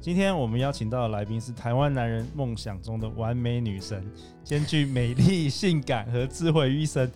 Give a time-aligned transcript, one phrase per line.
[0.00, 4.08] 今天我们邀请到的来宾是台湾男人梦想中的完美女神，
[4.44, 7.10] 兼具美丽、性感和智慧于一身。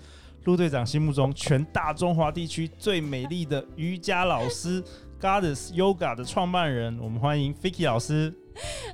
[0.44, 4.82] 陆队长心目中全大中华地区最美丽的瑜伽老师
[5.20, 8.34] ，Goddess Yoga 的创办人，我们欢迎 Ficky 老师。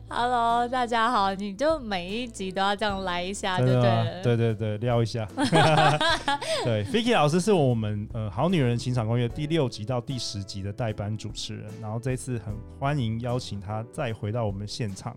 [0.08, 1.34] Hello，大家好！
[1.34, 4.22] 你就每一集都要这样来一下，对不对？
[4.22, 5.26] 对对对，撩一下。
[6.62, 15.16] 对，Ficky 老师是我们呃《好女人情场攻略》第六集到第十集的代班主持人，然后这次很欢迎邀请他再回到我们现场。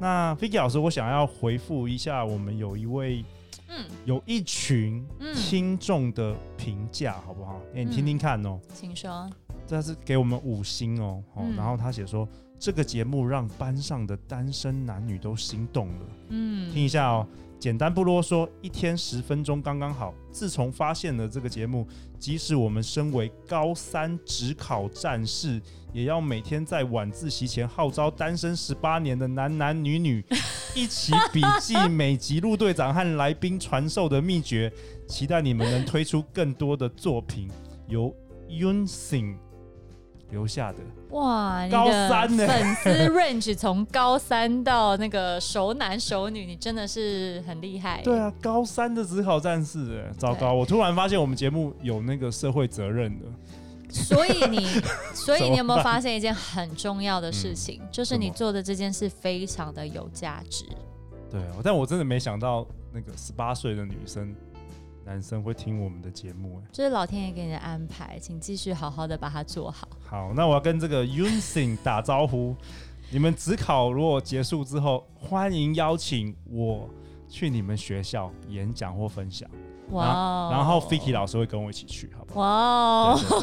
[0.00, 3.24] 那 Ficky 老师，我想要回复一下，我们有一位
[3.68, 7.60] 嗯，有一群听众的评价，好不好？
[7.72, 8.58] 你听听看哦。
[8.74, 9.30] 请说。
[9.66, 12.28] 这是给我们五星哦，哦，然后他写说。
[12.58, 16.06] 这个节目让班上的单身男女都心动了。
[16.30, 17.28] 嗯，听一下哦，
[17.60, 20.14] 简单不啰嗦，一天十分钟刚刚好。
[20.30, 21.86] 自从发现了这个节目，
[22.18, 25.60] 即使我们身为高三职考战士，
[25.92, 30.24] 也要每天在晚自习前号召单身十八年的男男女女
[30.74, 34.72] 一起笔记每集陆队长和来宾传授的秘诀。
[35.06, 37.50] 期待你们能推出更多的作品。
[37.86, 38.10] 由
[38.48, 39.36] Yunsing
[40.30, 40.78] 留下的
[41.10, 48.02] 哇，高三的粉丝 range 从高三到那个熟男熟女，你真的是很厉害。
[48.02, 50.52] 对啊，高三的只考战士，哎，糟糕！
[50.52, 53.26] 我突然发现我们节目有那个社会责任的。
[53.88, 54.66] 所以你，
[55.14, 60.64] 所以你有没有发现一件很重要的事情，嗯、就是你做的这件事非常的有价值。
[61.30, 64.34] 对啊，但我真的没想到那个十八岁的女生。
[65.06, 69.88] 男生会听我们的节目，哎，这是老天爷给你的安排，请继续好好的把它做好。
[70.04, 72.56] 好，那我要跟这个 Yunsing 打招呼。
[73.12, 76.90] 你们职考如果结束之后，欢迎邀请我
[77.28, 79.48] 去你们学校演讲或分享。
[79.90, 80.48] 哇！
[80.50, 82.40] 然后 Vicky 老师会跟我一起去，好不好？
[82.40, 82.46] 哇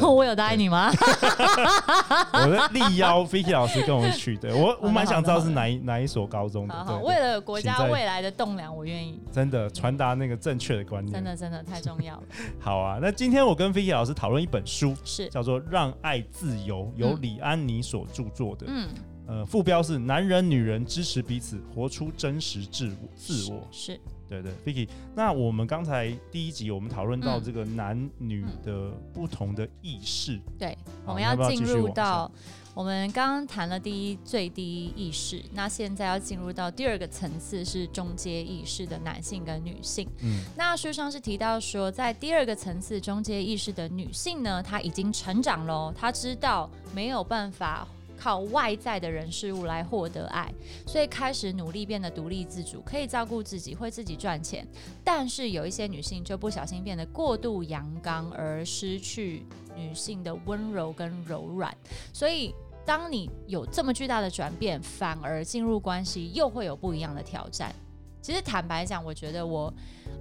[0.01, 0.11] 哦！
[0.11, 0.91] 我有答应你吗？
[2.33, 6.73] 我的力邀 Vicky 老师跟我一起去，对我我蛮想知道是哪一哪一所高中的。
[6.73, 9.19] 好好，为了国家未来的栋梁，我愿意。
[9.31, 12.23] 真的传达那个正确的观念，真的真的太重要了。
[12.59, 18.65] 好啊，那今天我跟 Vicky 老师讨论一本书，是叫做《让爱自由》，由李安妮所著作的。
[18.67, 18.89] 嗯。
[19.25, 23.07] 呃，副标是“男人女人支持彼此，活出真实自我”。
[23.15, 23.97] 自我是。
[24.41, 32.31] 对对，Vicky，那我们刚才第一集我们讨论到这个男女的不同的意识，嗯嗯、对，我们要进入到
[32.73, 40.09] 我们刚刚谈了第一最低意识，那现在要进入到第二个层次是中阶意识的男性跟女性。
[40.23, 47.87] 嗯，那书上是提到说，在第二个层次中阶意识的女性呢，她已经成长喽，她知道没有办法。
[48.23, 50.49] 靠外在的人事物来获得爱，
[50.87, 54.65] 所以开始努力变得独立自主，可以照顾自己，会自己赚钱。
[55.03, 59.45] 但是有一些女性就不小心变得过度阳刚，而失去
[59.75, 61.75] 女性的温柔跟柔软。
[62.13, 67.75] 所以当你有这么巨大的转变，反而进入关系又会有不一样的挑战。
[68.21, 69.73] 其实坦白讲，我觉得我，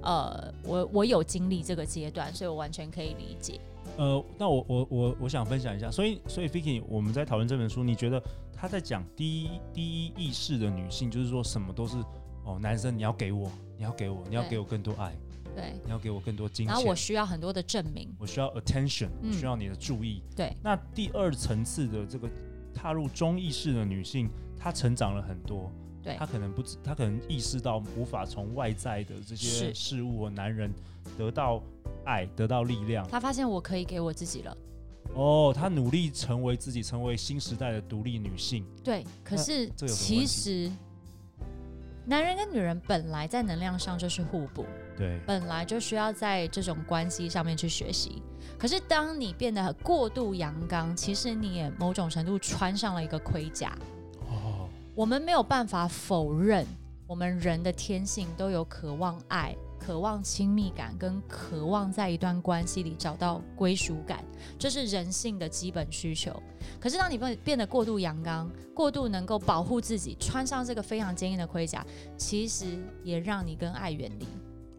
[0.02, 3.60] 呃，我我有经历这个阶段，所以我完全可以理解。
[3.98, 8.22] 呃，那我我我我想分享一下，所以所以 Vicky，我们在讨论这本书，你觉得
[8.52, 11.96] 他在讲第一第一意识的女性，就是说什么都是
[12.44, 15.14] 哦，男生你要给我，你要给我，你要给我更多爱，
[15.54, 20.56] 对，你要给我更多金钱，然后我需要很多的证明，我需要 attention，我需要你的注意，嗯、对。
[20.62, 22.28] 那第二层次的这个
[22.74, 25.70] 踏入中意识的女性，她成长了很多，
[26.02, 30.72] 对，她可能不知，她可能意识到无法从外在的这些事物和男人
[31.18, 31.62] 得到。
[32.04, 34.56] 爱得到力量，他发现我可以给我自己了。
[35.14, 38.64] 哦，他努力成为自己，成为新时代的独立女性。
[38.82, 40.70] 对，可是其实
[42.06, 44.64] 男人跟女人本来在能量上就是互补，
[44.96, 48.22] 对，本来就需要在这种关系上面去学习。
[48.58, 53.76] 可是当你变得过度阳刚，其实你也某种程度穿上了一个盔甲。
[54.28, 56.66] 哦，我们没有办法否认，
[57.06, 59.54] 我们人的天性都有渴望爱。
[59.84, 64.24] 渴望亲密感，跟渴望在一段关系里找到归属感，
[64.56, 66.40] 这是人性的基本需求。
[66.80, 71.84] 可是当你变变得过度阳刚，过度能够保护自己，穿上这个非常坚硬的盔甲，
[72.16, 74.26] 其实也让你跟爱远离。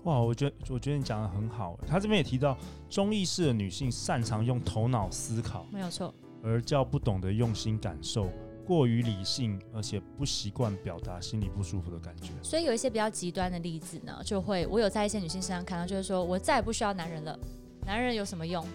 [0.04, 1.78] 哇，我觉得我觉得你讲的很好。
[1.86, 2.58] 他这边也提到，
[2.90, 8.30] 中意式的女性擅长用头脑思考，没有错，而较不懂得用心感受。
[8.65, 12.31] 过于理性，而且不习惯表达心里不舒服的感觉。
[12.42, 17.38] 所以有一些比较极端的例子呢，就会我有在一些女性身上看到，就是说我再也不需要男人了，
[17.86, 18.65] 男人有什么用？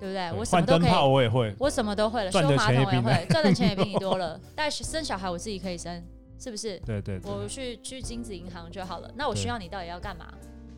[0.00, 0.30] 对不对？
[0.30, 4.38] 对，我什么都可以，我也会，我什么都会了，修马桶也会，赚的钱也比你多了。
[4.54, 6.02] 但是生小孩我自己可以生，
[6.38, 6.78] 是不是？
[6.80, 9.10] 对对，对，我去去精子银行就好了。
[9.14, 10.26] 那我需要你到底要干嘛？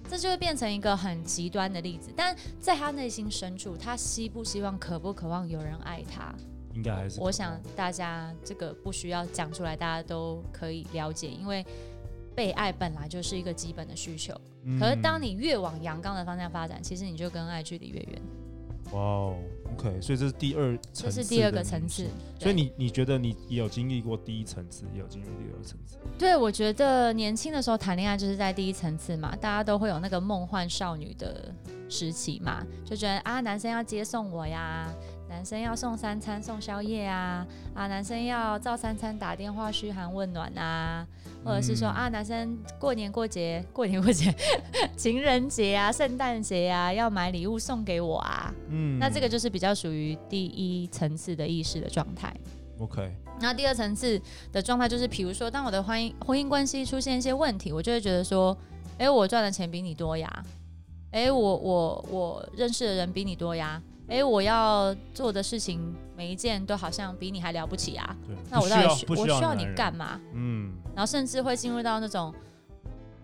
[0.08, 2.12] 这就会变成一个很极端的例子。
[2.14, 6.32] 但在他内心深处，他希不希望、渴不渴望有人爱他？
[6.76, 7.18] 应该还是。
[7.20, 11.64] 我想大家这个不需要讲出来，大家都可以了解，因为
[12.34, 14.38] 被爱本来就是一个基本的需求。
[14.64, 18.22] 嗯、可是当你越往阳刚的方向发展，其实你就跟爱距离越远。
[18.92, 19.36] 哇哦
[19.72, 22.06] ，OK，所以这是第二层次，这是第二个层次。
[22.38, 25.96] 所以你你觉得你也有经历过第一层次，也有经历第二层次？
[26.16, 31.52] 对，我觉得年轻的时候谈恋爱就是在第一层次嘛，大家都会有那个梦幻少女的
[31.88, 34.88] 时期嘛，就觉得啊，男生要接送我呀。
[35.28, 37.86] 男生要送三餐送宵夜啊啊！
[37.88, 41.06] 男生要照三餐打电话嘘寒问暖啊，
[41.44, 44.34] 或者是说啊，男生过年过节 过年过节
[44.96, 48.54] 情人节啊、圣诞节啊，要买礼物送给我啊。
[48.68, 52.34] 嗯，那这个就是比较属于第一层次的意识的状态。
[52.78, 53.14] OK。
[53.40, 54.20] 那第二层次
[54.50, 58.56] 的状态就是，比如说，当我的婚姻婚姻关系出现一些问题，我就会觉得说，
[58.92, 60.44] 哎、欸，我赚的钱比你多呀，
[61.10, 63.82] 哎、欸，我我我认识的人比你多呀。
[64.08, 68.16] 哎，我要做的事情每一件都好像比你还了不起啊！
[68.48, 70.20] 那我到底需我需要你干嘛？
[70.32, 72.32] 嗯，然后甚至会进入到那种，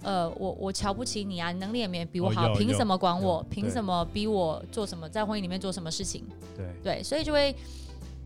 [0.03, 3.41] 呃，我我瞧不起你啊，你能力也没比我好，凭什么管我？
[3.49, 5.09] 凭什么逼我做什么？
[5.09, 6.25] 在婚姻里面做什么事情？
[6.57, 7.55] 对对，所以就会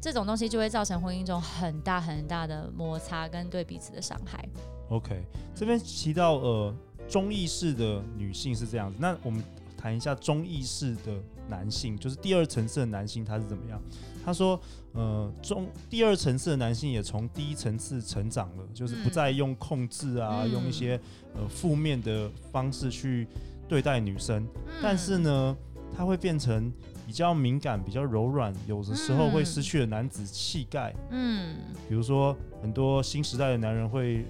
[0.01, 4.43] 这种东西就会造成婚姻中很大很大的摩擦跟对彼此的伤害。
[4.89, 5.23] OK，
[5.55, 6.75] 这边提到呃
[7.07, 9.45] 中意式的女性是这样子，那我们
[9.77, 11.21] 谈一下中意式的。
[11.49, 13.81] 男性就是第二层次的男性，他是怎么样？
[14.25, 14.61] 他说，
[14.93, 21.01] 呃，中第二层次的男性也从第一层次成长了，就是不再用控制啊，嗯、用一些
[21.35, 23.27] 呃负面的方式去
[23.69, 25.57] 对待女生，嗯、但是呢，
[25.97, 26.73] 他会变成
[27.07, 30.95] 比较敏感、比较柔软，有的时候会失去了男子气概。
[31.11, 31.57] 嗯，
[31.89, 34.25] 比如说很多新时代的男人会。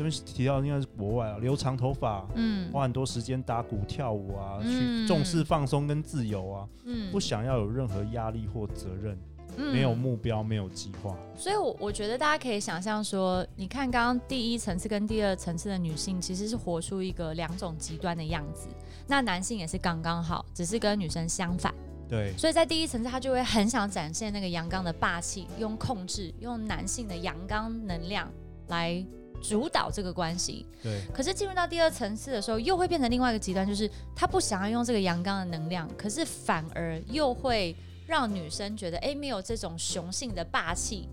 [0.00, 9.18] 这边提到应该是国外啊，留长头发，嗯，花很多时间打鼓跳舞啊，嗯、去重视放松跟自由啊，嗯，不想要有任何压力或责任，
[9.58, 11.14] 嗯、没有目标，没有计划。
[11.36, 18.68] 所以我，我我觉得大家可以想象说，你看刚刚第一层次跟第二层次的女性，其实是活出一个两种极端的样子。
[19.06, 21.74] 那男性也是刚刚好，只是跟女生相反。
[22.08, 22.32] 对。
[22.38, 28.26] 所以在第一层次，他就会很想展现那个阳刚的霸气，用控制，用男性的阳刚能量
[28.68, 29.04] 来。
[29.40, 31.00] 主导这个关系，对。
[31.12, 37.74] 可是进入到第二层次的时候，又会变成另外一个极端，就是他不想要用这个阳刚的能量，可是反而又会
[38.06, 41.08] 让女生觉得，哎，没有这种雄性的霸气，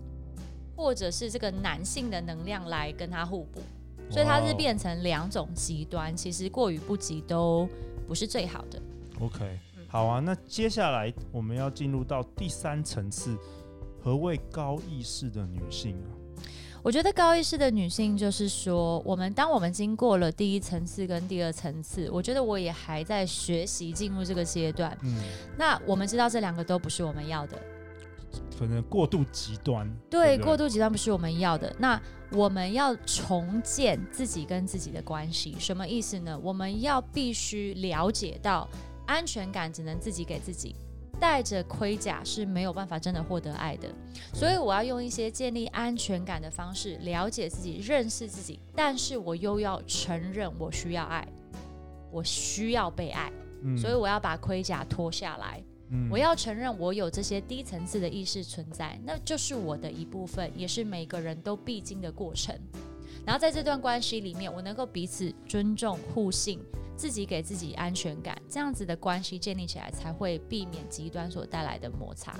[0.76, 3.60] 或者是这个男性的能量来跟他互补，
[4.10, 7.68] 所以它是变成两种极端，其实过与不及都
[8.06, 8.80] 不是最好的。
[9.20, 9.58] OK，
[9.88, 13.36] 好啊，那接下来我们要进入到第三层次，
[14.02, 16.10] 何谓高意识的女性啊？
[16.82, 24.96] 我觉得高意识的女性就是说，我们当我们经过了第一层次跟第二层次，我觉得我也还在学习进入这个阶段。
[25.02, 25.16] 嗯，
[25.56, 27.58] 那我们知道这两个都不是我们要的，
[28.58, 29.90] 可能过度极端。
[30.08, 31.74] 对，过度极端不是我们要的。
[31.78, 36.38] 那我们要重建自己跟自己的关系，什么意思呢？
[36.42, 38.68] 我们要必须了解到，
[39.06, 40.76] 安全感只能自己给自己。
[41.20, 43.88] 带着盔甲是没有办法真的获得爱的，
[44.32, 51.26] 所以我要用一些建立安全感的方式，了解自己、认识自己，但是我又要承认我需要爱，
[52.10, 53.32] 我需要被爱，
[53.62, 62.54] 嗯、所以我要把盔甲脱下来，嗯、我要承认我有这些低层次的意识存在，那就是我的一部分，也是每个人都必经的过程。
[63.26, 66.58] 然后在这段关系里面，我能够彼此尊重、互信。
[66.98, 72.34] 自己给自己安全感，这样子的关系建立起来，才会避免极端所带来的摩擦。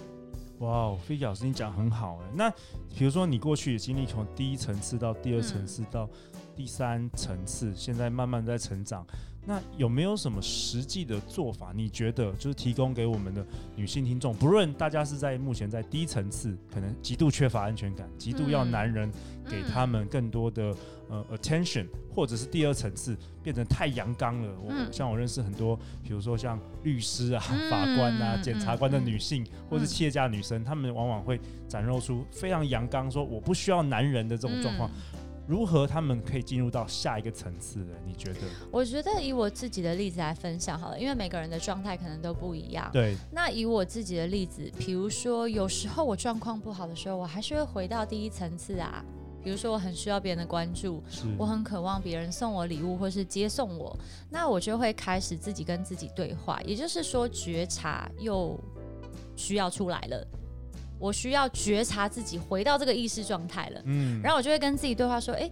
[0.58, 2.30] 哇哦，菲姐老师，你讲很好哎。
[2.34, 2.50] 那
[2.92, 6.10] 比如说，你过去的经历从第一层次到第二层次到
[6.56, 9.06] 第三层次，嗯、现在慢慢在成长。
[9.48, 11.72] 那有没有什么实际的做法？
[11.74, 13.42] 你觉得就是提供给我们的
[13.74, 19.10] 女性听众，不论大家是在目前在低层次，可能极度缺乏安全感，极度要男人
[19.48, 20.76] 给他们更多的、
[21.08, 24.54] 嗯、呃 attention，或者是第二层次变成太阳刚了。
[24.62, 34.90] 我、嗯、像我认识很多，比如说像律师啊、嗯、法官啊、检察官的女性，嗯、或者是企业家女生，她们往往会展露出非常阳刚，说我不需要男人的这种状况。
[35.48, 37.94] 如何他们可以进入到下一个层次的？
[38.06, 38.40] 你觉得？
[38.70, 42.90] 我觉得以我自己的例子来分享好了，因为每个人的状态可能都不一样。
[42.92, 43.16] 对。
[43.32, 49.02] 那以我自己的例子，比如说有时候我状况不好的时候，我还是会回到第一层次啊。
[49.42, 51.02] 比如说我很需要别人的关注，
[51.38, 53.96] 我很渴望别人送我礼物或是接送我，
[54.28, 58.58] 那我就会开始自己跟自己对话，也就是说觉察又
[59.36, 60.26] 需要出来了，
[60.98, 65.50] 我需要觉察自己回到这个意识状态了，嗯，然后我就会跟自己对话说，诶。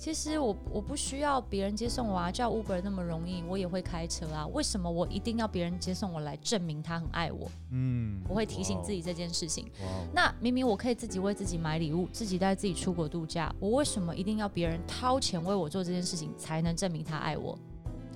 [0.00, 7.46] 其实我我不需要别人接送我啊，叫 Uber 那么容易，我也会开车啊，为什么我一定要别人接送我来证明他很爱我？
[7.70, 9.70] 嗯，我会提醒自己这件事情。
[10.10, 17.58] 那明明我可以自己为自己买礼物，自己带自己出国度假，我为什么一定要别人掏钱为我做这件事情才能证明他爱我？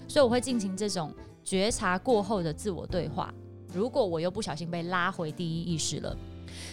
[0.08, 1.12] 所以我会进行这种
[1.44, 3.30] 觉察过后的自我对话。
[3.74, 6.16] 如果我又不小心被拉回第一意识了，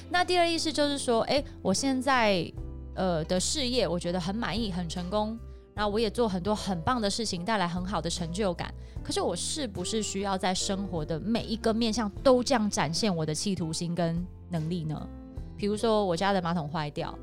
[0.09, 2.51] 那第二意识就是说，哎，我现在。
[2.93, 5.39] 呃的事业，我觉得很满意，很成功。
[5.73, 8.71] 然后我也做很多很棒的事情，带来很好的成就感。
[9.01, 15.07] 可是我是不是需要在生活的每一个面向都这样展现我的企图心跟能力呢？
[15.55, 17.17] 比如说我家的马桶坏掉，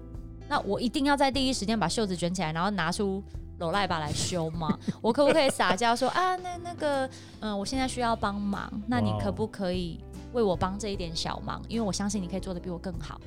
[0.48, 3.22] 那我一定要在第一时间把袖子卷起来，然后拿出
[3.58, 4.76] 罗赖把来修吗？
[5.02, 7.06] 我可不可以撒娇说啊，那那个，
[7.40, 10.00] 嗯、呃，我现在需要帮忙，那你可不可以
[10.32, 11.62] 为我帮这一点小忙？
[11.68, 13.20] 因为我相信你可以做的比我更好。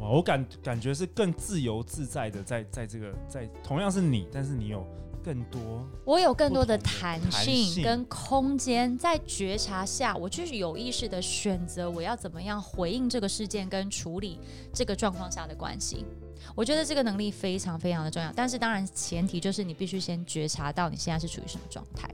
[0.00, 4.86] 哇我感感觉是更自由自在的在，在在这个在同样是你，但是你有
[5.24, 14.38] 更多，我有更多的弹性跟空间，在觉察下，我就是有意识的选择我要怎么样回应这个事件跟处理
[14.72, 16.06] 这个状况下的关系。
[16.54, 22.08] 我觉得这个能力非常非常的重要，但是当然前提就是你必须先觉察到你现在是处于什么状态。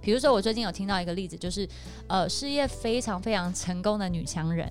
[0.00, 1.68] 比如说我最近有听到一个例子，就是
[2.08, 4.70] 呃事业非常非常成功的女强人。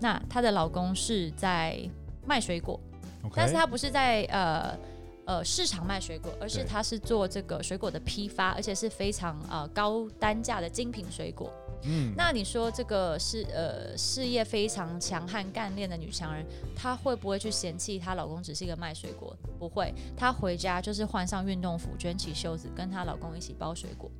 [0.00, 1.78] 那她的老公是在
[2.26, 2.78] 卖水果
[3.24, 3.32] ，Okay.
[3.34, 4.78] 但是他不是在呃
[5.24, 11.50] 呃市场卖水果，而是他是做这个水果的批发，而且是非常呃高单价的精品水果。
[11.84, 16.44] 嗯，那你说这个是呃事业非常强悍干练的女强人，
[16.76, 19.36] 她会不会去嫌弃她老公只是一个卖水果？
[19.58, 24.10] 不会，她回家就是换上运动服，卷起袖子，跟她老公一起包水果。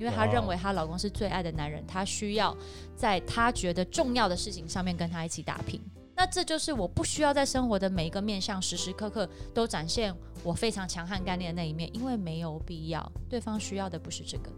[0.00, 2.56] 因为她认为她老公是最爱的男人，她需要
[2.96, 5.78] 在她觉得重要的事情上面跟他一起打拼。
[6.16, 13.12] 那这就是我不需要在生活的每一个面向时时刻刻都展现我非常强悍干练的那一面，因为没有必要。
[13.28, 14.50] 对方需要的不是这个。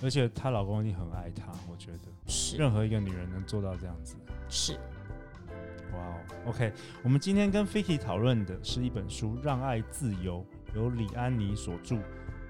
[0.00, 4.14] 而且她老公一定很爱她，我觉得是任何一个女人能做到这样子。
[4.48, 4.74] 是。
[5.92, 6.14] 哇哦
[6.48, 10.44] ，OK，我们今天跟 Fiki 讨论的是一本书《让爱自由》，
[10.76, 11.96] 由李安妮所著。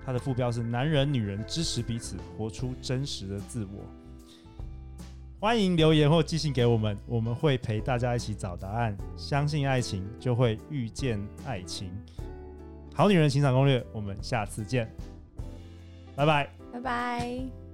[0.08, 3.84] 它的副标是“男人、女人支持彼此，活出真实的自我”。
[5.38, 8.96] 欢迎留言或寄信给我们，我们会陪大家一起找答案。
[9.18, 11.90] 相信爱情，就会遇见爱情。
[12.94, 14.90] 好女人情场攻略，我们下次见，
[16.16, 17.67] 拜拜，拜拜。